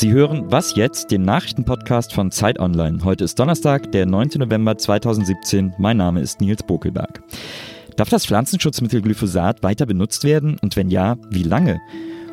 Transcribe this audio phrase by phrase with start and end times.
[0.00, 3.04] Sie hören Was jetzt, den Nachrichtenpodcast von Zeit Online.
[3.04, 4.30] Heute ist Donnerstag, der 9.
[4.38, 5.74] November 2017.
[5.76, 7.22] Mein Name ist Nils Bokelberg.
[7.96, 11.82] Darf das Pflanzenschutzmittel Glyphosat weiter benutzt werden und wenn ja, wie lange?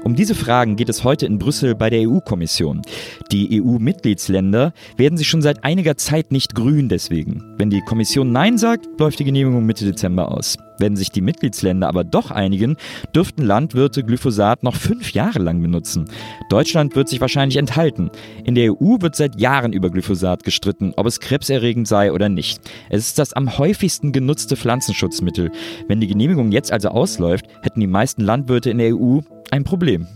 [0.07, 2.81] Um diese Fragen geht es heute in Brüssel bei der EU-Kommission.
[3.29, 7.43] Die EU-Mitgliedsländer werden sich schon seit einiger Zeit nicht grün deswegen.
[7.57, 10.57] Wenn die Kommission Nein sagt, läuft die Genehmigung Mitte Dezember aus.
[10.79, 12.77] Wenn sich die Mitgliedsländer aber doch einigen,
[13.13, 16.05] dürften Landwirte Glyphosat noch fünf Jahre lang benutzen.
[16.49, 18.09] Deutschland wird sich wahrscheinlich enthalten.
[18.45, 22.61] In der EU wird seit Jahren über Glyphosat gestritten, ob es krebserregend sei oder nicht.
[22.89, 25.51] Es ist das am häufigsten genutzte Pflanzenschutzmittel.
[25.87, 29.19] Wenn die Genehmigung jetzt also ausläuft, hätten die meisten Landwirte in der EU
[29.51, 30.07] ein Problem.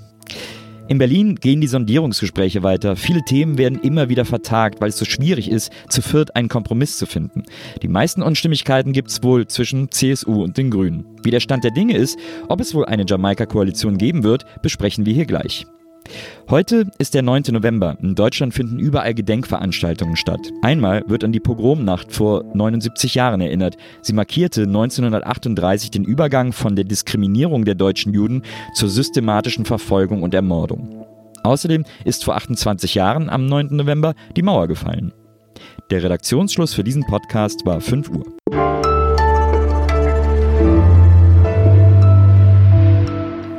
[0.87, 2.97] In Berlin gehen die Sondierungsgespräche weiter.
[2.97, 6.97] Viele Themen werden immer wieder vertagt, weil es so schwierig ist, zu viert einen Kompromiss
[6.97, 7.43] zu finden.
[7.81, 11.05] Die meisten Unstimmigkeiten gibt es wohl zwischen CSU und den Grünen.
[11.23, 15.13] Wie der Stand der Dinge ist, ob es wohl eine Jamaika-Koalition geben wird, besprechen wir
[15.13, 15.65] hier gleich.
[16.49, 17.43] Heute ist der 9.
[17.51, 17.97] November.
[18.01, 20.51] In Deutschland finden überall Gedenkveranstaltungen statt.
[20.61, 23.77] Einmal wird an die Pogromnacht vor 79 Jahren erinnert.
[24.01, 30.33] Sie markierte 1938 den Übergang von der Diskriminierung der deutschen Juden zur systematischen Verfolgung und
[30.33, 31.05] Ermordung.
[31.43, 33.75] Außerdem ist vor 28 Jahren am 9.
[33.75, 35.13] November die Mauer gefallen.
[35.89, 39.00] Der Redaktionsschluss für diesen Podcast war 5 Uhr.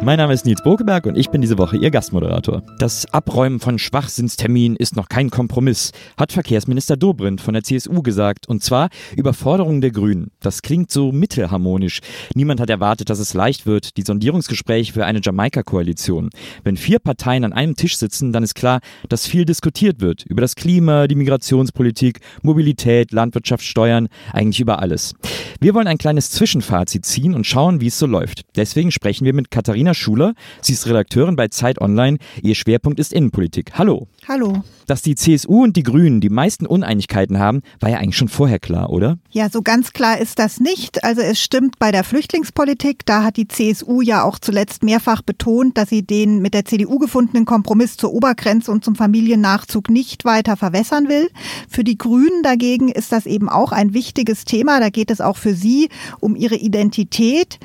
[0.05, 2.64] Mein Name ist Nils Bokeberg und ich bin diese Woche Ihr Gastmoderator.
[2.81, 8.48] Das Abräumen von Schwachsinnsterminen ist noch kein Kompromiss, hat Verkehrsminister Dobrindt von der CSU gesagt.
[8.48, 10.33] Und zwar über Forderungen der Grünen.
[10.41, 12.00] Das klingt so mittelharmonisch.
[12.34, 16.31] Niemand hat erwartet, dass es leicht wird, die Sondierungsgespräche für eine Jamaika-Koalition.
[16.64, 20.25] Wenn vier Parteien an einem Tisch sitzen, dann ist klar, dass viel diskutiert wird.
[20.27, 25.14] Über das Klima, die Migrationspolitik, Mobilität, Landwirtschaft, Steuern, eigentlich über alles.
[25.61, 28.42] Wir wollen ein kleines Zwischenfazit ziehen und schauen, wie es so läuft.
[28.56, 30.35] Deswegen sprechen wir mit Katharina Katharina Schuler.
[30.61, 32.19] Sie ist Redakteurin bei Zeit Online.
[32.43, 33.73] Ihr Schwerpunkt ist Innenpolitik.
[33.75, 34.09] Hallo.
[34.29, 34.62] Hallo.
[34.87, 38.59] Dass die CSU und die Grünen die meisten Uneinigkeiten haben, war ja eigentlich schon vorher
[38.59, 39.19] klar, oder?
[39.31, 41.05] Ja, so ganz klar ist das nicht.
[41.05, 43.05] Also es stimmt bei der Flüchtlingspolitik.
[43.06, 46.99] Da hat die CSU ja auch zuletzt mehrfach betont, dass sie den mit der CDU
[46.99, 51.31] gefundenen Kompromiss zur Obergrenze und zum Familiennachzug nicht weiter verwässern will.
[51.69, 54.81] Für die Grünen dagegen ist das eben auch ein wichtiges Thema.
[54.81, 55.89] Da geht es auch für sie
[56.21, 57.59] um ihre Identität.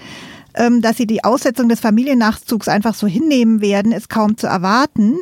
[0.57, 5.19] Ähm, dass sie die Aussetzung des Familiennachzugs einfach so hinnehmen werden, ist kaum zu erwarten.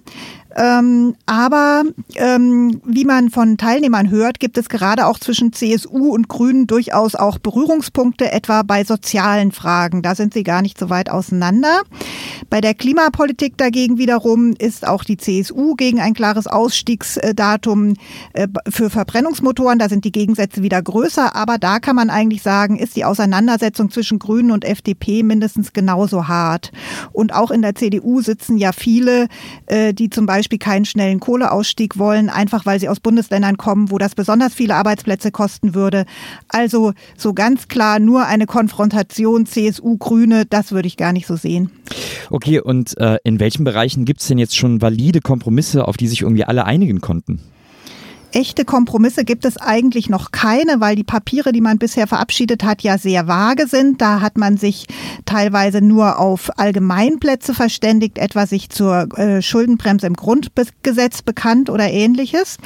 [0.56, 1.84] Ähm, aber
[2.16, 7.16] ähm, wie man von Teilnehmern hört, gibt es gerade auch zwischen CSU und Grünen durchaus
[7.16, 10.02] auch Berührungspunkte, etwa bei sozialen Fragen.
[10.02, 11.82] Da sind sie gar nicht so weit auseinander.
[12.50, 17.96] Bei der Klimapolitik dagegen wiederum ist auch die CSU gegen ein klares Ausstiegsdatum
[18.32, 19.78] äh, für Verbrennungsmotoren.
[19.78, 21.36] Da sind die Gegensätze wieder größer.
[21.36, 26.30] Aber da kann man eigentlich sagen, ist die Auseinandersetzung zwischen Grünen und FDP mindestens genauso
[26.30, 26.72] hart.
[27.12, 29.28] Und auch in der CDU sitzen ja viele,
[29.66, 33.90] äh, die zum Beispiel Beispiel keinen schnellen Kohleausstieg wollen, einfach weil sie aus Bundesländern kommen,
[33.90, 36.06] wo das besonders viele Arbeitsplätze kosten würde.
[36.50, 41.72] Also so ganz klar nur eine Konfrontation CSU-Grüne, das würde ich gar nicht so sehen.
[42.30, 46.08] Okay, und äh, in welchen Bereichen gibt es denn jetzt schon valide Kompromisse, auf die
[46.08, 47.40] sich irgendwie alle einigen konnten?
[48.36, 52.82] Echte Kompromisse gibt es eigentlich noch keine, weil die Papiere, die man bisher verabschiedet hat,
[52.82, 54.02] ja sehr vage sind.
[54.02, 54.88] Da hat man sich
[55.26, 62.58] teilweise nur auf Allgemeinplätze verständigt, etwa sich zur äh, Schuldenbremse im Grundgesetz bekannt oder ähnliches.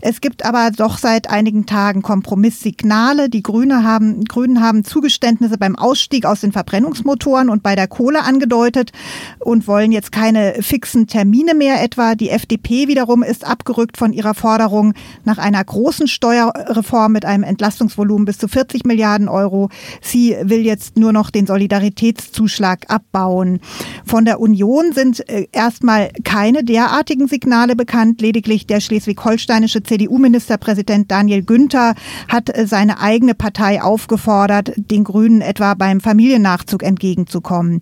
[0.00, 3.28] Es gibt aber doch seit einigen Tagen Kompromisssignale.
[3.28, 8.22] Die Grüne haben, Grünen haben Zugeständnisse beim Ausstieg aus den Verbrennungsmotoren und bei der Kohle
[8.22, 8.92] angedeutet
[9.40, 12.14] und wollen jetzt keine fixen Termine mehr etwa.
[12.14, 18.24] Die FDP wiederum ist abgerückt von ihrer Forderung nach einer großen Steuerreform mit einem Entlastungsvolumen
[18.24, 19.68] bis zu 40 Milliarden Euro.
[20.00, 23.60] Sie will jetzt nur noch den Solidaritätszuschlag abbauen.
[24.04, 28.20] Von der Union sind äh, erstmal keine derartigen Signale bekannt.
[28.20, 31.94] Lediglich der schleswig-holsteinische CDU-Ministerpräsident Daniel Günther
[32.28, 37.80] hat äh, seine eigene Partei aufgefordert, den Grünen etwa beim Familiennachzug entgegenzukommen.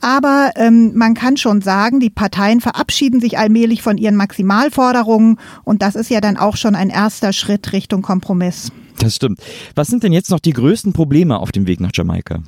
[0.00, 5.82] Aber ähm, man kann schon sagen, die Parteien verabschieden sich allmählich von ihren Maximalforderungen und
[5.82, 8.72] das ist ja dann auch schon ein erster Schritt Richtung Kompromiss.
[8.98, 9.40] Das stimmt.
[9.74, 12.40] Was sind denn jetzt noch die größten Probleme auf dem Weg nach Jamaika?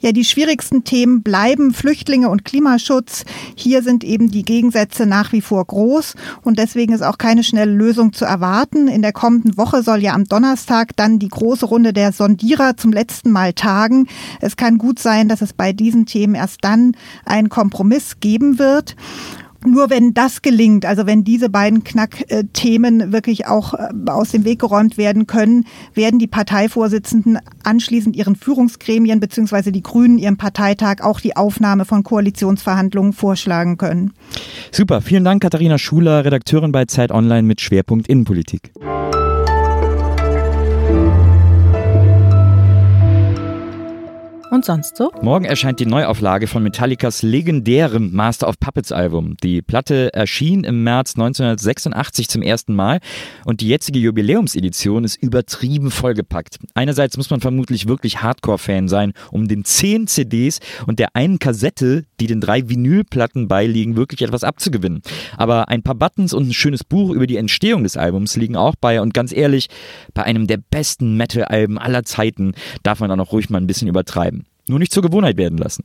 [0.00, 3.24] Ja, die schwierigsten Themen bleiben Flüchtlinge und Klimaschutz.
[3.56, 7.72] Hier sind eben die Gegensätze nach wie vor groß und deswegen ist auch keine schnelle
[7.72, 8.86] Lösung zu erwarten.
[8.86, 12.92] In der kommenden Woche soll ja am Donnerstag dann die große Runde der Sondierer zum
[12.92, 14.06] letzten Mal tagen.
[14.40, 18.94] Es kann gut sein, dass es bei diesen Themen erst dann einen Kompromiss geben wird.
[19.66, 24.60] Nur wenn das gelingt, also wenn diese beiden Knackthemen wirklich auch äh, aus dem Weg
[24.60, 25.64] geräumt werden können,
[25.94, 29.72] werden die Parteivorsitzenden anschließend ihren Führungsgremien bzw.
[29.72, 34.12] die Grünen ihrem Parteitag auch die Aufnahme von Koalitionsverhandlungen vorschlagen können.
[34.70, 38.70] Super, vielen Dank Katharina Schuler, Redakteurin bei Zeit Online mit Schwerpunkt Innenpolitik.
[44.50, 45.12] Und sonst so?
[45.20, 49.36] Morgen erscheint die Neuauflage von Metallicas legendärem Master of Puppets Album.
[49.42, 53.00] Die Platte erschien im März 1986 zum ersten Mal
[53.44, 56.60] und die jetzige Jubiläumsedition ist übertrieben vollgepackt.
[56.72, 62.04] Einerseits muss man vermutlich wirklich Hardcore-Fan sein, um den zehn CDs und der einen Kassette,
[62.18, 65.02] die den drei Vinylplatten beiliegen, wirklich etwas abzugewinnen.
[65.36, 68.76] Aber ein paar Buttons und ein schönes Buch über die Entstehung des Albums liegen auch
[68.80, 69.68] bei und ganz ehrlich,
[70.14, 73.88] bei einem der besten Metal-Alben aller Zeiten darf man auch noch ruhig mal ein bisschen
[73.88, 74.37] übertreiben.
[74.68, 75.84] Nur nicht zur Gewohnheit werden lassen.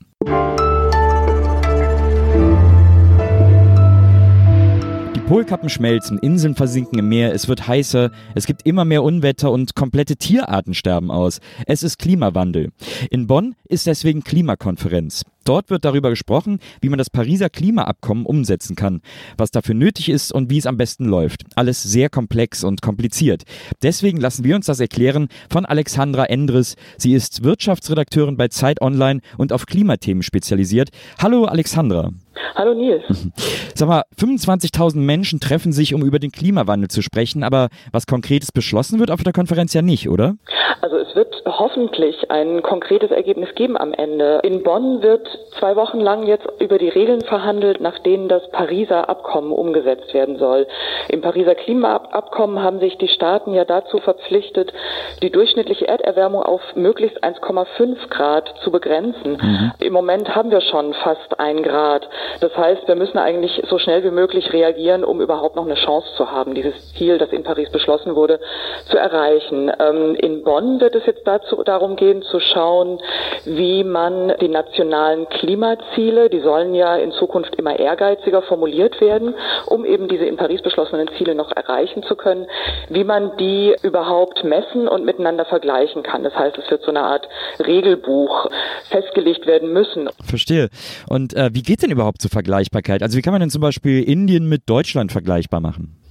[5.15, 9.51] Die Polkappen schmelzen, Inseln versinken im Meer, es wird heißer, es gibt immer mehr Unwetter
[9.51, 11.39] und komplette Tierarten sterben aus.
[11.65, 12.71] Es ist Klimawandel.
[13.09, 15.23] In Bonn ist deswegen Klimakonferenz.
[15.43, 19.01] Dort wird darüber gesprochen, wie man das Pariser Klimaabkommen umsetzen kann,
[19.37, 21.41] was dafür nötig ist und wie es am besten läuft.
[21.55, 23.43] Alles sehr komplex und kompliziert.
[23.81, 26.75] Deswegen lassen wir uns das erklären von Alexandra Endres.
[26.97, 30.89] Sie ist Wirtschaftsredakteurin bei Zeit Online und auf Klimathemen spezialisiert.
[31.21, 32.11] Hallo Alexandra.
[32.55, 33.03] Hallo Nils.
[33.75, 38.51] Sag mal, 25.000 Menschen treffen sich, um über den Klimawandel zu sprechen, aber was Konkretes
[38.51, 40.35] beschlossen wird auf der Konferenz ja nicht, oder?
[40.81, 44.41] Also es wird hoffentlich ein konkretes Ergebnis geben am Ende.
[44.43, 45.27] In Bonn wird
[45.59, 50.37] zwei Wochen lang jetzt über die Regeln verhandelt, nach denen das Pariser Abkommen umgesetzt werden
[50.37, 50.67] soll.
[51.09, 54.73] Im Pariser Klimaabkommen haben sich die Staaten ja dazu verpflichtet,
[55.21, 59.37] die durchschnittliche Erderwärmung auf möglichst 1,5 Grad zu begrenzen.
[59.41, 59.71] Mhm.
[59.79, 62.07] Im Moment haben wir schon fast ein Grad.
[62.39, 66.07] Das heißt, wir müssen eigentlich so schnell wie möglich reagieren, um überhaupt noch eine Chance
[66.17, 68.39] zu haben, dieses Ziel, das in Paris beschlossen wurde,
[68.89, 69.71] zu erreichen.
[69.79, 72.99] Ähm, in Bonn wird es jetzt dazu darum gehen, zu schauen,
[73.45, 79.33] wie man die nationalen Klimaziele, die sollen ja in Zukunft immer ehrgeiziger formuliert werden,
[79.65, 82.47] um eben diese in Paris beschlossenen Ziele noch erreichen zu können,
[82.89, 86.23] wie man die überhaupt messen und miteinander vergleichen kann.
[86.23, 87.27] Das heißt, es wird so eine Art
[87.59, 88.49] Regelbuch
[88.89, 90.09] festgelegt werden müssen.
[90.23, 90.69] Verstehe.
[91.09, 93.01] Und äh, wie geht denn überhaupt zur Vergleichbarkeit?
[93.01, 96.02] Also wie kann man denn zum Beispiel Indien mit Deutschland vergleichbar machen?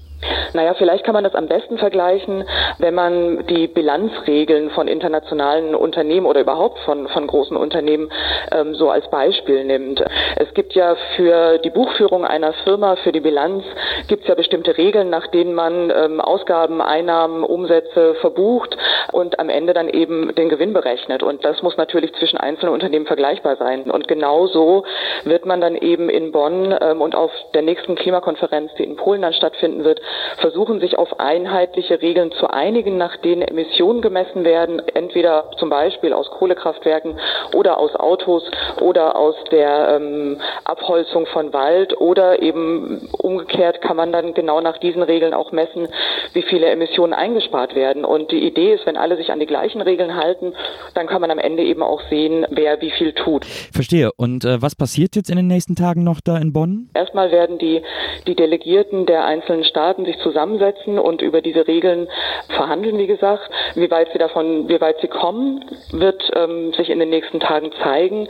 [0.54, 2.44] Naja, vielleicht kann man das am besten vergleichen,
[2.78, 8.10] wenn man die Bilanzregeln von internationalen Unternehmen oder überhaupt von, von großen Unternehmen
[8.50, 10.02] ähm, so als Beispiel nimmt.
[10.36, 13.64] Es gibt ja für die Buchführung einer Firma, für die Bilanz,
[14.08, 18.76] gibt es ja bestimmte Regeln, nach denen man ähm, Ausgaben, Einnahmen, Umsätze verbucht
[19.10, 21.22] und am Ende dann eben den Gewinn berechnet.
[21.22, 23.90] Und das muss natürlich zwischen einzelnen Unternehmen vergleichbar sein.
[23.90, 24.84] Und genau so
[25.24, 29.22] wird man dann eben in Bonn ähm, und auf der nächsten Klimakonferenz, die in Polen
[29.22, 30.00] dann stattfinden wird,
[30.38, 36.12] versuchen, sich auf einheitliche Regeln zu einigen, nach denen Emissionen gemessen werden, entweder zum Beispiel
[36.12, 37.18] aus Kohlekraftwerken
[37.54, 38.48] oder aus Autos
[38.80, 44.78] oder aus der ähm, Abholzung von Wald oder eben umgekehrt kann man dann genau nach
[44.78, 45.88] diesen Regeln auch messen,
[46.32, 48.04] wie viele Emissionen eingespart werden.
[48.04, 50.52] Und die Idee ist, wenn alle sich an die gleichen Regeln halten,
[50.94, 53.46] dann kann man am Ende eben auch sehen, wer wie viel tut.
[53.46, 54.10] Verstehe.
[54.16, 56.90] Und äh, was passiert jetzt in den nächsten Tagen noch da in Bonn?
[56.94, 57.82] Erstmal werden die,
[58.26, 62.06] die Delegierten der einzelnen Staaten sich zusammensetzen und über diese Regeln
[62.48, 63.48] verhandeln, wie gesagt.
[63.74, 67.70] Wie weit sie davon, wie weit sie kommen, wird ähm, sich in den nächsten Tagen
[67.82, 68.28] zeigen.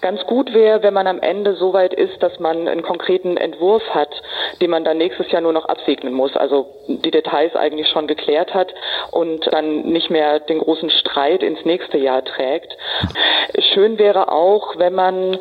[0.00, 3.82] Ganz gut wäre, wenn man am Ende so weit ist, dass man einen konkreten Entwurf
[3.90, 4.10] hat,
[4.62, 6.34] den man dann nächstes Jahr nur noch absegnen muss.
[6.36, 8.72] Also die Details eigentlich schon geklärt hat
[9.10, 12.76] und dann nicht mehr den großen Streit ins nächste Jahr trägt.
[13.74, 15.38] Schön wäre auch, wenn man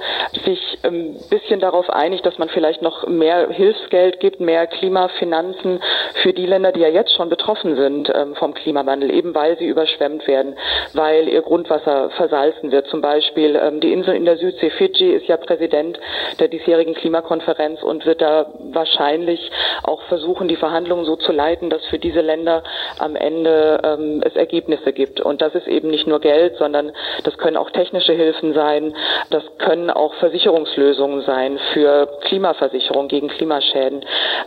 [0.47, 5.81] sich ein bisschen darauf einigt, dass man vielleicht noch mehr Hilfsgeld gibt, mehr Klimafinanzen
[6.23, 9.67] für die Länder, die ja jetzt schon betroffen sind ähm, vom Klimawandel, eben weil sie
[9.67, 10.55] überschwemmt werden,
[10.93, 12.87] weil ihr Grundwasser versalzen wird.
[12.87, 15.99] Zum Beispiel ähm, die Insel in der Südsee, Fidschi, ist ja Präsident
[16.39, 19.51] der diesjährigen Klimakonferenz und wird da wahrscheinlich
[19.83, 22.63] auch versuchen, die Verhandlungen so zu leiten, dass für diese Länder
[22.99, 25.19] am Ende ähm, es Ergebnisse gibt.
[25.19, 28.95] Und das ist eben nicht nur Geld, sondern das können auch technische Hilfen sein,
[29.29, 34.01] das können auch Versicherungslösungen sein für Klimaversicherung gegen Klimaschäden.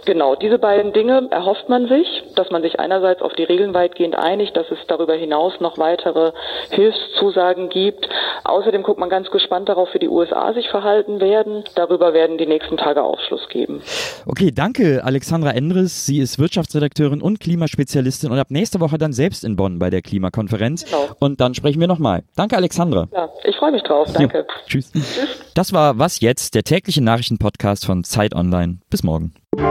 [0.04, 2.06] Genau, diese beiden Dinge erhofft man sich,
[2.36, 6.32] dass man sich einerseits auf die Regeln weitgehend einigt, dass es darüber hinaus noch weitere
[6.70, 8.08] Hilfszusagen gibt.
[8.44, 11.64] Außerdem guckt man ganz gespannt darauf, wie die USA sich verhalten werden.
[11.74, 13.82] Darüber werden die nächsten Tage Aufschluss geben.
[14.26, 16.06] Okay, danke Alexandra Endres.
[16.06, 20.02] Sie ist Wirtschaftsredakteurin und Klimaspezialistin und ab nächste Woche dann selbst in Bonn bei der
[20.02, 20.84] Klimakonferenz.
[20.84, 21.08] Genau.
[21.18, 22.22] Und dann sprechen wir nochmal.
[22.36, 23.08] Danke Alexandra.
[23.12, 24.08] Ja, ich freue mich drauf.
[24.12, 24.38] Danke.
[24.38, 24.92] Ja, tschüss.
[24.92, 25.28] tschüss.
[25.54, 28.80] Das war war Was jetzt, der tägliche Nachrichtenpodcast von Zeit Online.
[28.90, 29.32] Bis morgen.
[29.56, 29.62] Äh,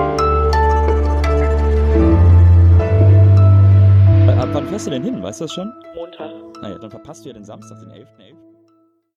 [4.32, 5.22] ab wann fährst du denn hin?
[5.22, 5.72] Weißt du das schon?
[5.94, 6.32] Montag.
[6.64, 8.08] Naja, dann verpasst du ja den Samstag, den 11.11.
[8.34, 8.49] .11.